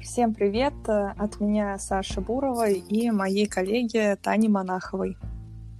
[0.00, 0.74] Всем привет!
[0.86, 5.16] От меня Саша Бурова и моей коллеги Тани Монаховой.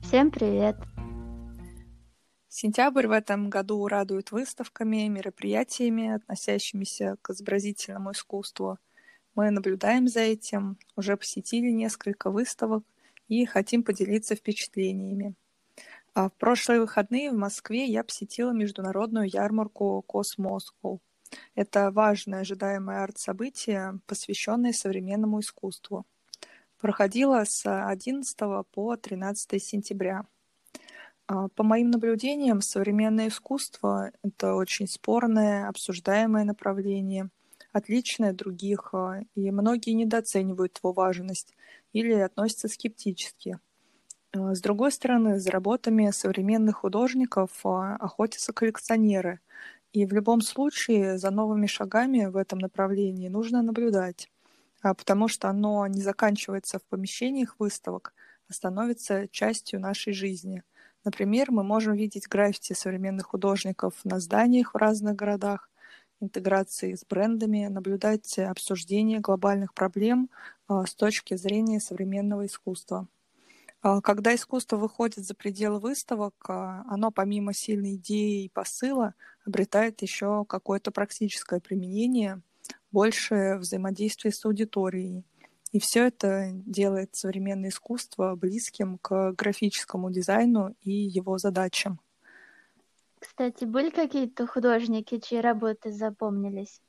[0.03, 0.77] Всем привет!
[2.49, 8.79] Сентябрь в этом году радует выставками, мероприятиями, относящимися к изобразительному искусству.
[9.37, 12.83] Мы наблюдаем за этим, уже посетили несколько выставок
[13.29, 15.35] и хотим поделиться впечатлениями.
[16.15, 21.01] А в прошлые выходные в Москве я посетила международную ярмарку Cosmoscow.
[21.55, 26.07] Это важное ожидаемое арт-событие, посвященное современному искусству.
[26.81, 28.37] Проходило с 11
[28.73, 30.25] по 13 сентября.
[31.27, 37.29] А, по моим наблюдениям, современное искусство— это очень спорное, обсуждаемое направление,
[37.73, 41.55] отличное от других, а, и многие недооценивают его важность
[41.93, 43.59] или относятся скептически.
[44.33, 49.41] А, с другой стороны, за работами современных художников охотятся коллекционеры,
[49.93, 54.31] и в любом случае за новыми шагами в этом направлении нужно наблюдать,
[54.83, 58.15] а, потому что оно не заканчивается в помещениях выставок,
[58.49, 60.63] а становится частью нашей жизни.
[61.05, 65.71] Например, мы можем видеть граффити современных художников на зданиях в разных городах,
[66.21, 70.31] интеграции с брендами, наблюдать обсуждение глобальных проблем
[70.67, 73.09] а, с точки зрения современного искусства.
[73.81, 79.15] А, когда искусство выходит за пределы выставок, а, оно помимо сильной идеи и посыла
[79.47, 82.43] обретает еще какое-то практическое применение,
[82.91, 85.25] больше взаимодействия с аудиторией.
[85.73, 92.01] И все это делает современное искусство близким к графическому дизайну и его задачам.
[93.19, 96.81] Кстати, были какие-то художники, чьи работы запомнились?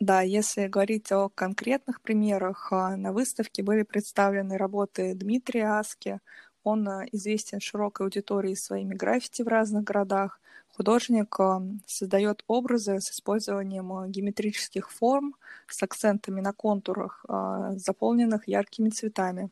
[0.00, 6.20] А, да, если говорить о конкретных примерах, а, на выставке были представлены работы Дмитрия Аски.
[6.64, 10.40] Он а, известен широкой аудитории своими граффити в разных городах.
[10.76, 15.34] Художник а, создает образы с использованием геометрических форм
[15.68, 17.24] с акцентами на контурах,
[17.76, 19.50] заполненных яркими цветами.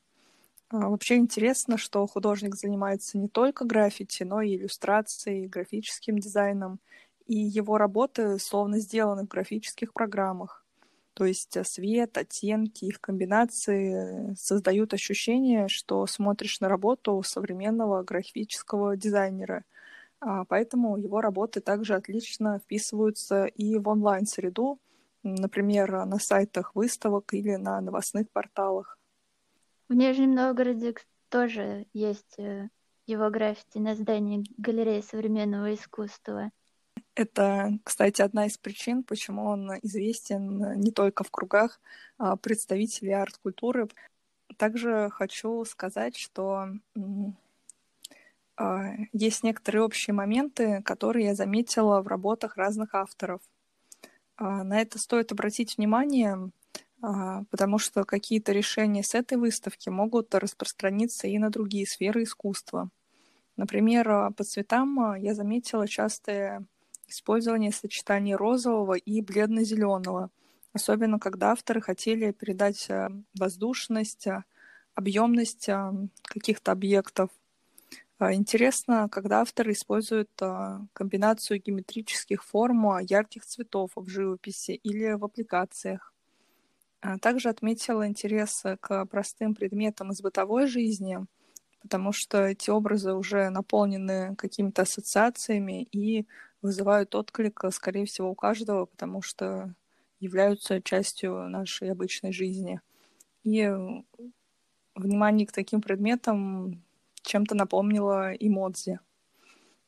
[0.71, 6.81] Вообще интересно, что художник занимается не только граффити, но и иллюстрацией, графическим дизайном
[7.28, 10.65] и его работы словно сделаны в графических программах.
[11.12, 18.97] То есть э, свет, оттенки, их комбинации создают ощущение, что смотришь на работу современного графического
[18.97, 19.65] дизайнера.
[20.21, 24.81] А поэтому его работы также отлично вписываются и в онлайн-среду,
[25.22, 28.99] например, на сайтах выставок или на новостных порталах.
[29.89, 30.95] В Нижнем Новгороде
[31.28, 32.69] тоже есть э,
[33.06, 36.50] его граффити на здании галереи современного искусства.
[37.19, 41.81] Это, кстати, одна из причин, почему он известен не только в кругах
[42.17, 43.89] а, представителей арт-культуры.
[44.56, 46.69] Также хочу сказать, что
[48.57, 53.41] а, есть некоторые общие моменты, которые я заметила в работах разных авторов.
[54.37, 56.53] А, на это стоит обратить внимание,
[57.01, 62.91] потому что какие-то решения с этой выставки могут распространиться и на другие сферы искусства.
[63.57, 66.65] Например, по цветам я заметила частые
[67.09, 70.31] использование сочетаний розового и бледно-зеленого,
[70.73, 73.09] особенно когда авторы хотели передать э,
[73.39, 74.45] воздушность, э,
[74.95, 75.93] объемность э,
[76.23, 77.31] каких-то объектов.
[78.21, 80.31] Интересно, когда авторы используют
[80.93, 86.13] комбинацию геометрических форм ярких цветов в живописи или в аппликациях.
[87.23, 91.29] Также отметила интерес к простым предметам из бытовой жизни,
[91.88, 96.26] потому что эти образы уже наполнены какими-то ассоциациями и
[96.60, 99.75] вызывают отклик, э, скорее всего, у каждого, потому что
[100.21, 102.82] являются частью нашей обычной жизни.
[103.43, 103.72] И
[104.94, 106.84] внимание к таким предметам
[107.22, 109.00] чем-то напомнило эмодзи.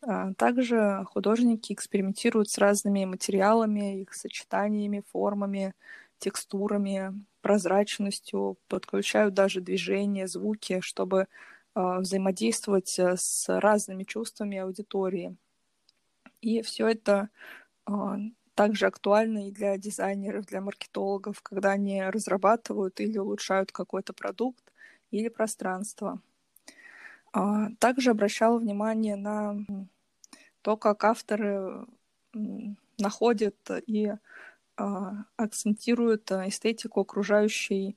[0.00, 5.75] А также художники экспериментируют с разными материалами, их сочетаниями, формами,
[6.19, 7.12] текстурами,
[7.43, 11.27] прозрачностью, подключают даже движения, звуки, чтобы
[11.75, 15.37] взаимодействовать с разными чувствами аудитории.
[16.41, 17.29] И все это
[17.87, 18.19] а,
[18.55, 24.63] также актуально и для дизайнеров, для маркетологов, когда они разрабатывают или улучшают какой-то продукт
[25.11, 26.21] или пространство.
[27.33, 29.57] А, также обращала внимание на
[30.63, 31.87] то, как авторы
[32.99, 33.57] находят
[33.87, 34.13] и
[34.77, 37.97] а, акцентируют эстетику окружающей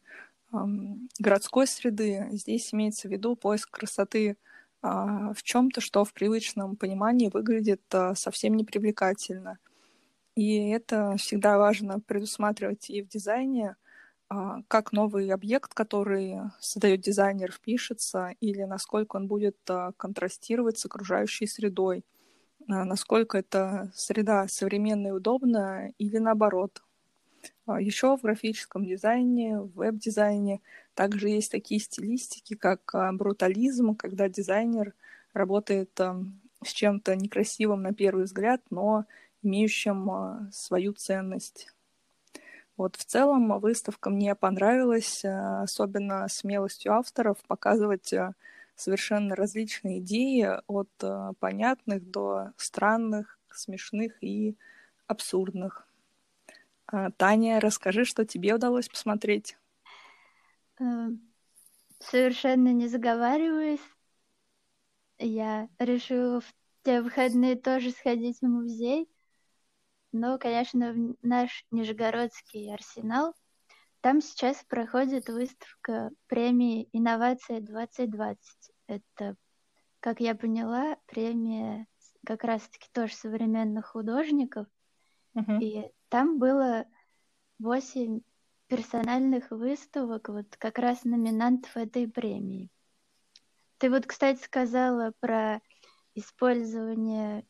[1.20, 2.28] городской среды.
[2.32, 4.38] Здесь имеется в виду поиск красоты
[4.82, 9.58] а, в чем-то, что в привычном понимании выглядит а, совсем непривлекательно.
[10.36, 13.78] И это всегда важно предусматривать и в дизайне,
[14.30, 19.58] а, как новый объект, который создает дизайнер, впишется, или насколько он будет
[19.98, 22.04] контрастировать с окружающей средой,
[22.68, 26.84] насколько эта среда современная и удобная, или наоборот.
[27.66, 30.62] А Еще в графическом дизайне, в веб-дизайне
[30.94, 34.94] также есть такие стилистики, как а, брутализм, когда дизайнер
[35.34, 39.06] работает с чем-то некрасивым на первый взгляд, но
[39.42, 41.70] имеющим а, свою ценность.
[42.76, 48.12] Вот в целом выставка мне понравилась, особенно смелостью авторов показывать
[48.76, 50.90] совершенно различные идеи от
[51.40, 54.58] понятных до странных, смешных и
[55.06, 55.88] абсурдных.
[56.88, 59.58] А, Таня, расскажи, что тебе удалось посмотреть.
[60.80, 61.08] Э,
[62.00, 63.80] совершенно не заговариваясь,
[65.20, 66.54] я решила в
[66.84, 69.10] те выходные тоже сходить в музей.
[70.12, 73.34] Но, конечно, в наш Нижегородский арсенал.
[74.02, 78.38] Там сейчас проходит выставка премии «Инновация 2020».
[78.88, 79.36] Это,
[80.02, 81.88] как я поняла, премия
[82.26, 84.68] как раз-таки тоже современных художников.
[85.36, 85.60] Uh-huh.
[85.62, 86.86] И там было
[87.58, 88.22] восемь
[88.68, 92.70] персональных выставок, вот как раз номинантов этой премии.
[93.80, 95.60] Ты вот, кстати, сказала про
[96.14, 97.48] использование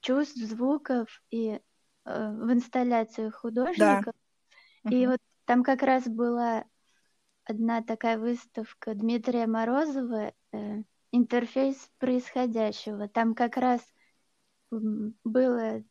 [0.00, 1.60] чувств, звуков и э,
[2.04, 4.14] в инсталляциях художников.
[4.82, 4.90] Да.
[4.90, 5.10] И uh-huh.
[5.10, 6.64] вот там как раз была
[7.44, 10.82] одна такая выставка Дмитрия Морозова э,
[11.12, 13.08] «Интерфейс происходящего».
[13.08, 13.82] Там как раз
[14.72, 15.84] было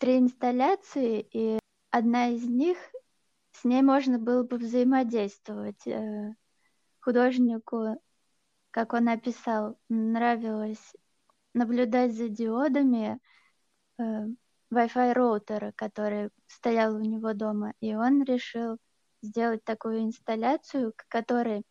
[0.00, 1.58] три инсталляции, и
[1.90, 2.78] одна из них,
[3.52, 5.86] с ней можно было бы взаимодействовать.
[5.86, 6.34] Э,
[7.00, 8.00] художнику,
[8.70, 10.94] как он описал, нравилось
[11.52, 13.20] наблюдать за диодами
[13.98, 14.02] э,
[14.72, 18.78] Wi-Fi роутера, который стоял у него дома, и он решил
[19.20, 21.62] сделать такую инсталляцию, к которой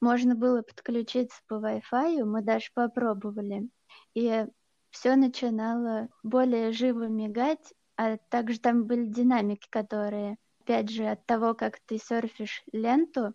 [0.00, 3.68] можно было подключиться по Wi-Fi, мы даже попробовали.
[4.14, 4.46] И
[4.92, 11.54] все начинало более живо мигать, а также там были динамики, которые, опять же, от того,
[11.54, 13.34] как ты серфишь ленту,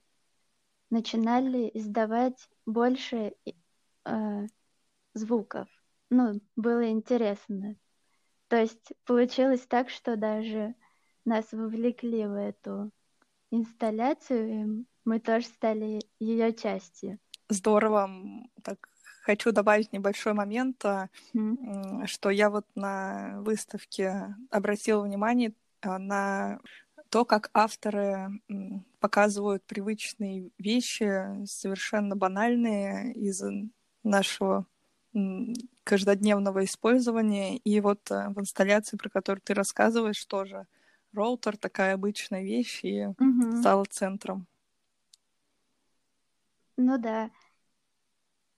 [0.90, 3.34] начинали издавать больше
[4.06, 4.48] э,
[5.14, 5.68] звуков.
[6.10, 7.76] Ну, было интересно.
[8.48, 10.76] То есть получилось так, что даже
[11.26, 12.92] нас вовлекли в эту
[13.52, 17.20] инсталляцию, и мы тоже стали ее частью.
[17.50, 18.10] Здорово.
[18.64, 18.90] Так
[19.28, 22.08] хочу добавить небольшой момент, mm.
[22.08, 25.52] что я вот на выставке обратила внимание
[25.82, 26.60] а, на
[27.10, 28.30] то, как авторы
[29.02, 33.44] показывают привычные вещи, совершенно банальные из
[34.04, 34.66] нашего
[35.84, 37.58] каждодневного использования.
[37.58, 40.68] И вот э, в инсталляции, про которую ты рассказываешь, тоже
[41.14, 43.58] роутер такая обычная вещь и угу.
[43.60, 44.48] стала центром.
[46.78, 47.32] Ну да.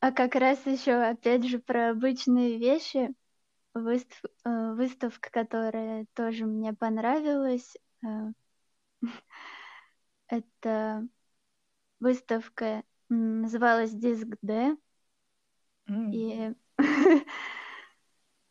[0.01, 3.13] А как раз еще, опять же, про обычные вещи.
[3.73, 4.21] Выстав...
[4.45, 7.75] Э, выставка, которая тоже мне понравилась.
[8.03, 8.31] Э,
[10.27, 11.07] это
[11.99, 14.77] выставка называлась Диск Д.
[15.89, 16.53] И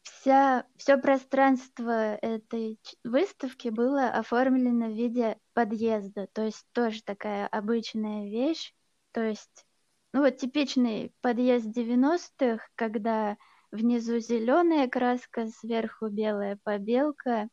[0.02, 6.26] вся, все пространство этой выставки было оформлено в виде подъезда.
[6.32, 8.74] То есть тоже такая обычная вещь.
[9.12, 9.67] То есть
[10.12, 13.36] ну вот типичный подъезд 90-х, когда
[13.70, 17.48] внизу зеленая краска, сверху белая побелка.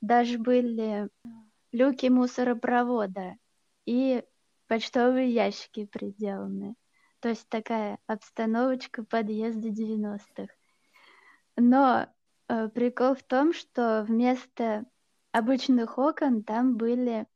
[0.00, 1.08] Даже были
[1.72, 3.36] люки мусоропровода
[3.86, 4.24] и
[4.66, 6.74] почтовые ящики приделаны.
[7.20, 10.52] То есть такая обстановочка подъезда 90-х.
[11.56, 12.06] Но
[12.48, 14.84] э, прикол в том, что вместо
[15.32, 17.26] обычных окон там были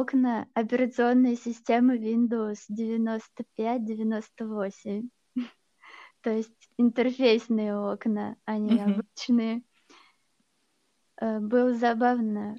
[0.00, 5.10] окна операционной системы Windows 95-98.
[6.22, 8.94] То есть интерфейсные окна, а не mm-hmm.
[8.94, 9.62] обычные.
[11.20, 12.56] Э, было забавно.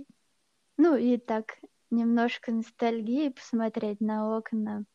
[0.77, 1.57] Ну и так,
[1.89, 4.85] немножко ностальгии посмотреть на окна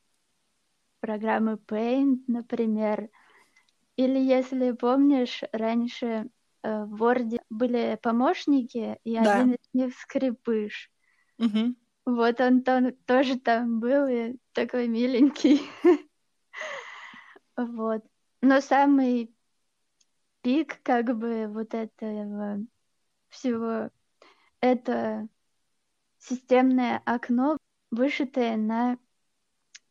[1.01, 3.09] программы Paint, например.
[3.97, 6.29] Или если помнишь, раньше
[6.63, 9.41] э, в Word были помощники, и да.
[9.41, 10.91] один из них скрипыш.
[11.39, 11.75] Угу.
[12.09, 15.61] Вот он там, тоже там был, и такой миленький.
[17.57, 18.05] Вот.
[18.41, 19.35] Но самый
[20.43, 22.65] пик как бы вот этого
[23.31, 23.91] всего,
[24.61, 25.27] это
[26.19, 27.59] системное окно,
[27.91, 28.97] вышитое на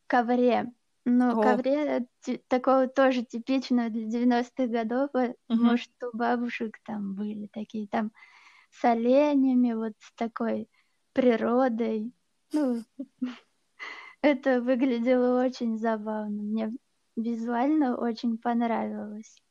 [0.08, 0.72] ковре.
[1.06, 1.42] О.
[1.42, 2.08] ковре
[2.48, 5.10] такого тоже типичного для 90-х годов.
[5.14, 5.36] Угу.
[5.50, 8.14] Может, у бабушек там были такие там
[8.72, 10.70] с оленями, вот с такой
[11.18, 12.14] природой.
[12.54, 12.84] Ну,
[14.22, 16.44] это выглядело очень забавно.
[16.44, 16.74] Мне
[17.16, 19.42] визуально очень понравилось.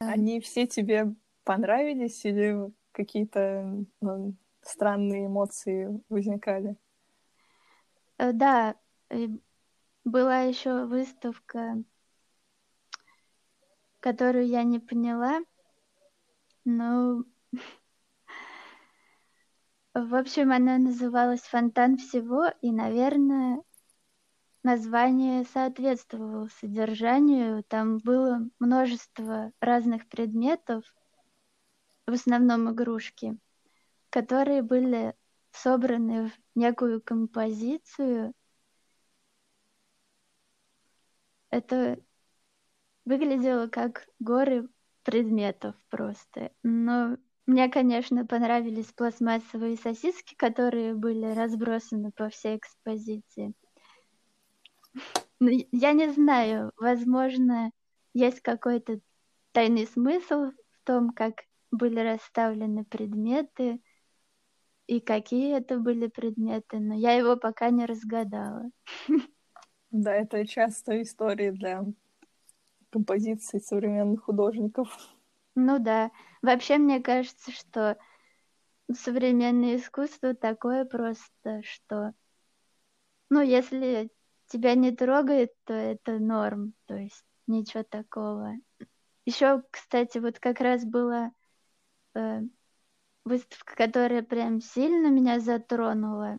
[0.00, 1.14] Они все тебе
[1.44, 6.74] понравились или какие-то ну, странные эмоции возникали.
[8.18, 8.74] Э, да,
[10.04, 11.84] была еще выставка,
[14.00, 15.38] которую я не поняла,
[16.64, 17.22] но
[19.94, 23.62] в общем, она называлась «Фонтан всего», и, наверное,
[24.62, 27.62] название соответствовало содержанию.
[27.64, 30.84] Там было множество разных предметов,
[32.06, 33.38] в основном игрушки,
[34.10, 35.14] которые были
[35.50, 38.32] собраны в некую композицию.
[41.50, 41.98] Это
[43.04, 44.68] выглядело как горы
[45.02, 46.50] предметов просто.
[46.62, 53.54] Но мне, конечно, понравились пластмассовые сосиски, которые были разбросаны по всей экспозиции.
[55.40, 57.72] Ну, я не знаю, возможно,
[58.14, 59.00] есть какой-то
[59.52, 61.34] тайный смысл в том, как
[61.72, 63.80] были расставлены предметы
[64.86, 68.70] и какие это были предметы, но я его пока не разгадала.
[69.90, 71.84] Да, это частая история для
[72.88, 74.88] композиций современных художников.
[75.54, 76.10] Ну да.
[76.42, 77.96] Вообще, мне кажется, что
[78.94, 82.14] современное искусство такое просто, что,
[83.30, 84.10] ну, если
[84.46, 88.54] тебя не трогает, то это норм, то есть ничего такого.
[89.26, 91.32] Еще, кстати, вот как раз была
[92.14, 92.40] э,
[93.24, 96.38] выставка, которая прям сильно меня затронула.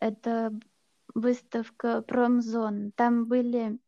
[0.00, 0.52] Это
[1.14, 2.92] выставка Промзон.
[2.92, 3.78] Там были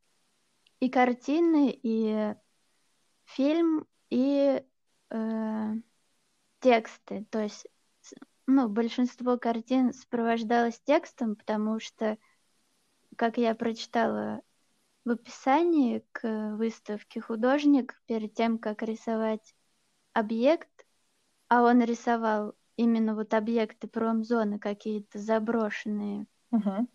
[0.81, 2.35] и картины, и
[3.25, 4.65] фильм, и
[5.11, 5.73] э,
[6.61, 7.27] тексты.
[7.29, 7.67] То есть,
[8.47, 12.17] ну, большинство картин сопровождалось текстом, потому что,
[13.17, 14.41] как я прочитала
[15.05, 19.55] в описании к выставке художник, перед тем, как рисовать
[20.15, 20.87] объект,
[21.49, 26.87] а он рисовал именно вот объекты промзоны какие-то заброшенные, uh-huh.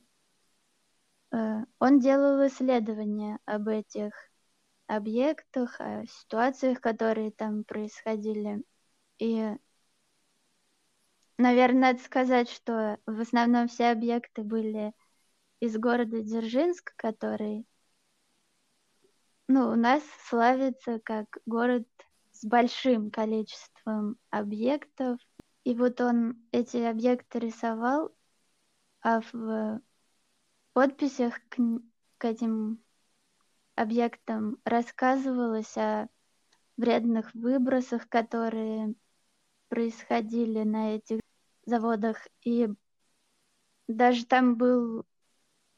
[1.77, 4.30] он делал исследования об этих
[4.95, 8.63] объектах, о ситуациях, которые там происходили.
[9.19, 9.55] И,
[11.37, 14.93] наверное, надо сказать, что в основном все объекты были
[15.61, 17.65] из города Дзержинск, который,
[19.47, 21.87] ну, у нас славится как город
[22.31, 25.19] с большим количеством объектов.
[25.63, 28.11] И вот он эти объекты рисовал,
[29.01, 29.81] а в
[30.73, 31.57] подписях к,
[32.17, 32.83] к этим
[33.81, 36.07] объектам рассказывалось о
[36.77, 38.93] вредных выбросах, которые
[39.69, 41.19] происходили на этих
[41.65, 42.27] заводах.
[42.43, 42.69] И
[43.87, 45.05] даже там был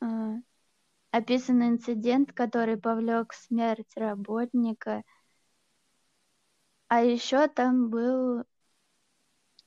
[0.01, 0.05] э,
[1.12, 5.03] описан инцидент, который повлек смерть работника.
[6.88, 8.43] А еще там был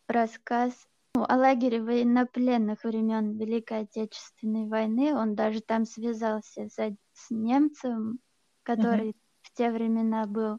[0.09, 0.73] рассказ
[1.15, 5.15] ну, о лагере военнопленных времен Великой Отечественной войны.
[5.15, 8.21] Он даже там связался с, с немцем,
[8.67, 9.17] который uh-huh.
[9.43, 10.59] в те времена был.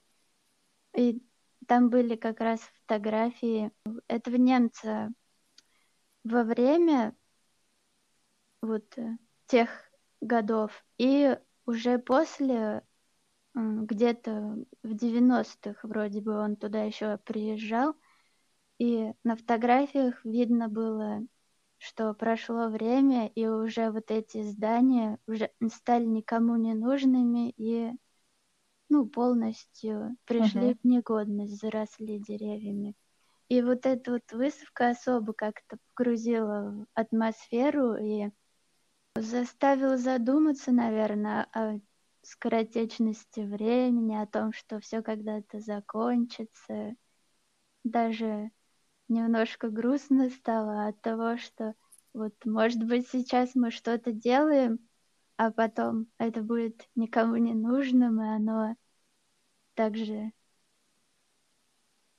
[0.96, 1.22] И
[1.68, 3.72] там были как раз фотографии
[4.08, 5.12] этого немца
[6.24, 7.16] во время
[8.62, 9.70] вот э, тех
[10.22, 10.86] годов.
[10.98, 12.84] И уже после,
[13.54, 17.94] где-то в 90-х вроде бы он туда еще приезжал,
[18.80, 21.20] и на фотографиях видно было,
[21.78, 27.92] что прошло время, и уже вот эти здания уже стали никому не нужными и
[28.90, 30.80] ну, полностью пришли uh-huh.
[30.82, 32.96] в негодность, заросли деревьями.
[33.50, 38.30] И вот эта вот выставка особо как-то погрузила в атмосферу и
[39.16, 41.80] заставила задуматься, наверное, о
[42.24, 46.96] скоротечности времени, о том, что все когда-то закончится.
[47.84, 48.52] Даже
[49.08, 51.76] немножко грустно стало от того, что
[52.14, 54.80] вот, может быть, сейчас мы что-то делаем,
[55.36, 58.76] а потом это будет никому не нужным, и оно
[59.76, 60.32] также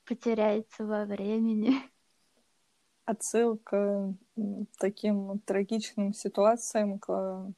[0.04, 1.75] потеряется во времени.
[3.04, 7.52] Отсылка к таким трагичным ситуациям, к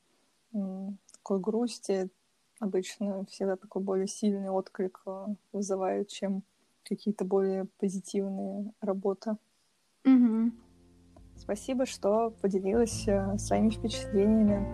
[0.53, 2.11] такой грусти
[2.61, 6.43] обычно всегда такой более сильный отклик э, вызывает, чем
[6.91, 9.37] какие-то более позитивные работы.
[10.05, 10.51] Угу.
[11.37, 14.67] Спасибо, что поделилась э, своими впечатлениями.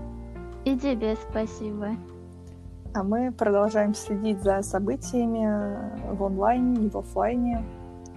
[0.64, 1.90] И тебе спасибо.
[2.94, 7.64] А мы продолжаем следить за событиями в онлайне и в офлайне.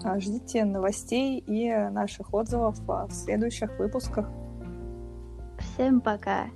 [0.03, 4.29] А, ждите новостей и наших отзывов в следующих выпусках.
[5.59, 6.47] Всем пока.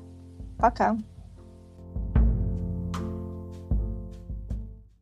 [0.57, 0.97] Пока.